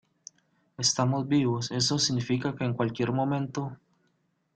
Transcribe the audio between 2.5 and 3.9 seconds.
que, en cualquier momento,